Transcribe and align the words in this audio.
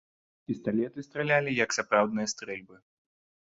Пісталеты 0.51 1.05
стралялі, 1.09 1.55
як 1.63 1.77
сапраўдныя 1.79 2.27
стрэльбы. 2.37 2.85